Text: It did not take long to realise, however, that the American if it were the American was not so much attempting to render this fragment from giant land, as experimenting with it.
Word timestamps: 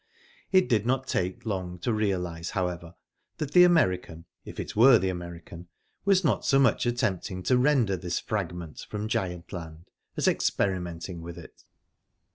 It 0.51 0.67
did 0.67 0.83
not 0.87 1.05
take 1.05 1.45
long 1.45 1.77
to 1.81 1.93
realise, 1.93 2.49
however, 2.57 2.95
that 3.37 3.51
the 3.51 3.63
American 3.63 4.25
if 4.43 4.59
it 4.59 4.75
were 4.75 4.97
the 4.97 5.09
American 5.09 5.67
was 6.05 6.23
not 6.23 6.43
so 6.43 6.57
much 6.57 6.87
attempting 6.87 7.43
to 7.43 7.55
render 7.55 7.95
this 7.95 8.19
fragment 8.19 8.79
from 8.89 9.07
giant 9.07 9.53
land, 9.53 9.91
as 10.17 10.27
experimenting 10.27 11.21
with 11.21 11.37
it. 11.37 11.65